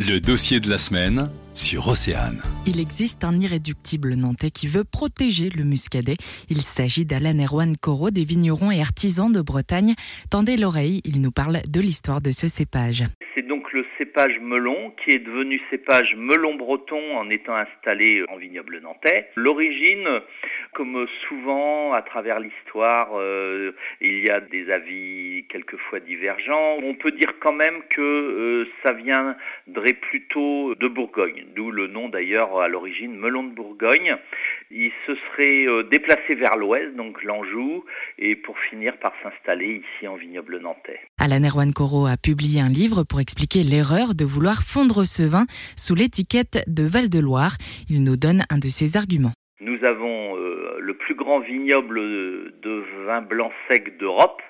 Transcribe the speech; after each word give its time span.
Le 0.00 0.18
dossier 0.18 0.60
de 0.60 0.70
la 0.70 0.78
semaine 0.78 1.28
sur 1.54 1.88
Océane. 1.88 2.40
Il 2.66 2.80
existe 2.80 3.22
un 3.22 3.38
irréductible 3.38 4.14
nantais 4.14 4.50
qui 4.50 4.66
veut 4.66 4.84
protéger 4.90 5.50
le 5.50 5.62
muscadet. 5.62 6.16
Il 6.48 6.62
s'agit 6.62 7.04
d'Alan 7.04 7.38
Erwan 7.38 7.76
Corot, 7.76 8.10
des 8.10 8.24
vignerons 8.24 8.70
et 8.70 8.80
artisans 8.80 9.30
de 9.30 9.42
Bretagne. 9.42 9.92
Tendez 10.30 10.56
l'oreille, 10.56 11.02
il 11.04 11.20
nous 11.20 11.32
parle 11.32 11.58
de 11.68 11.80
l'histoire 11.80 12.22
de 12.22 12.30
ce 12.30 12.48
cépage. 12.48 13.04
C'est 13.34 13.46
donc 13.46 13.70
le 13.74 13.84
cépage 13.98 14.40
melon 14.40 14.92
qui 15.04 15.10
est 15.10 15.18
devenu 15.18 15.60
cépage 15.68 16.16
melon 16.16 16.54
breton 16.54 17.18
en 17.18 17.28
étant 17.28 17.54
installé 17.54 18.24
en 18.32 18.38
vignoble 18.38 18.80
nantais. 18.80 19.28
L'origine, 19.36 20.08
comme 20.80 21.06
souvent 21.28 21.92
à 21.92 22.00
travers 22.00 22.40
l'histoire, 22.40 23.10
euh, 23.12 23.72
il 24.00 24.24
y 24.24 24.30
a 24.30 24.40
des 24.40 24.70
avis 24.70 25.44
quelquefois 25.50 26.00
divergents. 26.00 26.78
On 26.82 26.94
peut 26.94 27.10
dire 27.10 27.34
quand 27.38 27.52
même 27.52 27.82
que 27.90 28.00
euh, 28.00 28.66
ça 28.82 28.94
viendrait 28.94 29.92
plutôt 29.92 30.74
de 30.76 30.88
Bourgogne, 30.88 31.44
d'où 31.54 31.70
le 31.70 31.86
nom 31.86 32.08
d'ailleurs 32.08 32.58
à 32.58 32.68
l'origine 32.68 33.14
melon 33.14 33.44
de 33.44 33.54
Bourgogne. 33.54 34.16
Il 34.70 34.90
se 35.06 35.14
serait 35.14 35.66
euh, 35.66 35.82
déplacé 35.82 36.34
vers 36.34 36.56
l'ouest, 36.56 36.96
donc 36.96 37.22
l'Anjou, 37.24 37.84
et 38.18 38.34
pour 38.34 38.58
finir 38.70 38.96
par 38.96 39.12
s'installer 39.22 39.82
ici 39.84 40.08
en 40.08 40.16
vignoble 40.16 40.60
nantais. 40.60 41.00
Alain 41.18 41.44
Erwan 41.44 41.74
Corot 41.74 42.06
a 42.06 42.16
publié 42.16 42.62
un 42.62 42.70
livre 42.70 43.04
pour 43.04 43.20
expliquer 43.20 43.64
l'erreur 43.64 44.14
de 44.14 44.24
vouloir 44.24 44.62
fondre 44.62 45.04
ce 45.04 45.24
vin 45.24 45.44
sous 45.76 45.94
l'étiquette 45.94 46.64
de 46.68 46.84
Val-de-Loire. 46.84 47.58
Il 47.90 48.02
nous 48.02 48.16
donne 48.16 48.44
un 48.48 48.56
de 48.56 48.68
ses 48.68 48.96
arguments. 48.96 49.32
Nous 49.60 49.84
avons 49.84 50.36
le 50.80 50.94
plus 50.94 51.14
grand 51.14 51.40
vignoble 51.40 52.00
de 52.00 52.84
vin 53.06 53.22
blanc 53.22 53.52
sec 53.68 53.98
d'Europe 53.98 54.42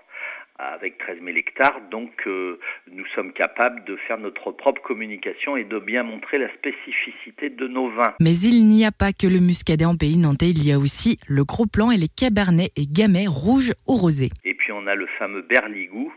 avec 0.61 0.99
13 0.99 1.19
000 1.25 1.37
hectares, 1.37 1.81
donc 1.91 2.11
euh, 2.27 2.59
nous 2.93 3.07
sommes 3.15 3.33
capables 3.33 3.85
de 3.85 3.97
faire 3.97 4.19
notre 4.19 4.53
propre 4.53 4.83
communication 4.83 5.57
et 5.57 5.65
de 5.65 5.79
bien 5.79 6.03
montrer 6.03 6.39
la 6.39 6.53
spécificité 6.55 7.51
de 7.51 7.67
nos 7.67 7.89
vins. 7.91 8.15
Mais 8.21 8.37
il 8.37 8.67
n'y 8.67 8.85
a 8.85 8.93
pas 8.93 9.13
que 9.13 9.27
le 9.27 9.41
muscadet 9.41 9.85
en 9.85 9.97
pays 9.97 10.19
nantais, 10.19 10.51
il 10.51 10.67
y 10.67 10.73
a 10.73 10.79
aussi 10.79 11.19
le 11.27 11.45
gros 11.45 11.67
plan 11.67 11.91
et 11.91 11.97
les 11.97 12.09
cabernets 12.09 12.71
et 12.77 12.87
gamay 12.87 13.27
rouges 13.27 13.73
ou 13.87 13.95
rosés. 13.95 14.31
Et 14.45 14.55
puis 14.55 14.73
on 14.73 14.87
a 14.87 14.95
le 14.95 15.07
fameux 15.19 15.43
berligou 15.43 16.13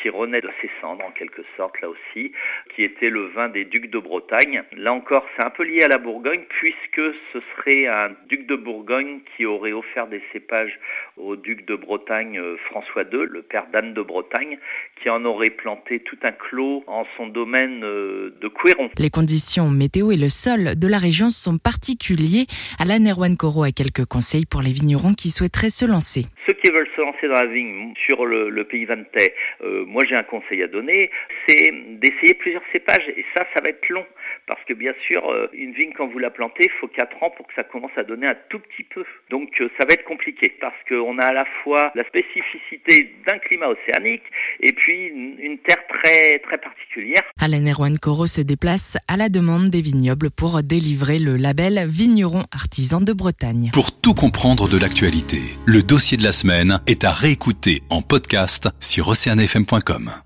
qui 0.00 0.08
renaît 0.08 0.40
de 0.40 0.50
ses 0.60 0.70
cendres 0.80 1.04
en 1.04 1.10
quelque 1.10 1.42
sorte 1.56 1.80
là 1.80 1.88
aussi, 1.88 2.32
qui 2.74 2.82
était 2.82 3.10
le 3.10 3.26
vin 3.28 3.48
des 3.48 3.64
ducs 3.64 3.90
de 3.90 3.98
Bretagne. 3.98 4.62
Là 4.76 4.92
encore, 4.92 5.24
c'est 5.36 5.44
un 5.44 5.50
peu 5.50 5.64
lié 5.64 5.82
à 5.82 5.88
la 5.88 5.98
Bourgogne 5.98 6.42
puisque 6.48 7.14
ce 7.32 7.38
serait 7.56 7.86
un 7.86 8.10
duc 8.28 8.46
de 8.46 8.56
Bourgogne 8.56 9.20
qui 9.36 9.46
aurait 9.46 9.72
offert 9.72 10.06
des 10.06 10.22
cépages 10.32 10.78
au 11.16 11.36
duc 11.36 11.66
de 11.66 11.76
Bretagne 11.76 12.38
euh, 12.38 12.56
François 12.70 13.02
II, 13.02 13.26
le 13.28 13.42
père 13.42 13.66
d'Anne 13.72 13.94
de 13.94 14.02
Bretagne, 14.02 14.58
qui 15.00 15.10
en 15.10 15.24
aurait 15.24 15.50
planté 15.50 16.00
tout 16.00 16.18
un 16.22 16.32
clos 16.32 16.84
en 16.86 17.04
son 17.16 17.26
domaine 17.26 17.84
euh, 17.84 18.34
de 18.40 18.48
Couéron. 18.48 18.90
Les 18.98 19.10
conditions 19.10 19.68
météo 19.70 20.10
et 20.10 20.16
le 20.16 20.28
sol 20.28 20.76
de 20.76 20.88
la 20.88 20.98
région 20.98 21.30
sont 21.30 21.58
particuliers. 21.58 22.46
Alain 22.78 23.04
Erwan 23.04 23.36
Coro 23.36 23.64
a 23.64 23.72
quelques 23.72 24.04
conseils 24.04 24.46
pour 24.46 24.62
les 24.62 24.72
vignerons 24.72 25.14
qui 25.14 25.30
souhaiteraient 25.30 25.70
se 25.70 25.84
lancer. 25.84 26.26
Ceux 26.46 26.54
qui 26.54 26.70
veulent 26.70 26.88
se 26.96 27.00
lancer 27.00 27.28
dans 27.28 27.34
la 27.34 27.46
vigne 27.46 27.94
sur 28.04 28.26
le, 28.26 28.64
pays 28.64 28.84
vantais, 28.84 29.34
euh, 29.62 29.84
moi 29.86 30.04
j'ai 30.08 30.16
un 30.16 30.22
conseil 30.22 30.62
à 30.62 30.68
donner, 30.68 31.10
c'est 31.46 31.72
d'essayer 32.02 32.34
plusieurs 32.34 32.62
cépages 32.72 33.08
et 33.16 33.24
ça, 33.34 33.46
ça 33.54 33.62
va 33.62 33.70
être 33.70 33.88
long 33.88 34.04
parce 34.46 34.60
que 34.64 34.74
bien 34.74 34.92
sûr, 35.06 35.28
euh, 35.30 35.46
une 35.52 35.72
vigne 35.72 35.92
quand 35.96 36.08
vous 36.08 36.18
la 36.18 36.30
plantez, 36.30 36.64
il 36.64 36.80
faut 36.80 36.88
4 36.88 37.22
ans 37.22 37.30
pour 37.36 37.46
que 37.46 37.54
ça 37.54 37.64
commence 37.64 37.92
à 37.96 38.02
donner 38.02 38.26
un 38.26 38.36
tout 38.48 38.58
petit 38.58 38.82
peu. 38.82 39.04
Donc 39.30 39.60
euh, 39.60 39.68
ça 39.78 39.86
va 39.86 39.94
être 39.94 40.04
compliqué 40.04 40.52
parce 40.60 40.76
qu'on 40.88 41.18
a 41.18 41.26
à 41.26 41.32
la 41.32 41.46
fois 41.62 41.92
la 41.94 42.04
spécificité 42.04 43.14
d'un 43.26 43.38
climat 43.38 43.68
océanique 43.68 44.22
et 44.60 44.72
puis 44.72 45.06
une, 45.06 45.58
terre 45.58 45.86
très 45.88 46.38
très 46.40 46.58
particulière. 46.58 47.22
Alain 47.40 47.64
Erwan 47.66 47.98
Coro 47.98 48.26
se 48.26 48.40
déplace 48.40 48.96
à 49.06 49.16
la 49.16 49.28
demande 49.28 49.68
des 49.68 49.80
vignobles 49.80 50.30
pour 50.30 50.62
délivrer 50.62 51.18
le 51.18 51.36
label 51.36 51.86
Vigneron 51.86 52.44
Artisan 52.52 53.00
de 53.00 53.12
Bretagne. 53.12 53.70
Pour 53.72 54.00
tout 54.00 54.14
comprendre 54.14 54.68
de 54.68 54.78
l'actualité, 54.78 55.38
le 55.66 55.82
dossier 55.82 56.16
de 56.16 56.24
la 56.24 56.32
semaine 56.32 56.80
est 56.86 57.04
à 57.04 57.12
réécouter 57.12 57.82
en 57.90 58.02
podcast 58.02 58.68
sur 58.80 59.08
oceanfm.com. 59.08 60.12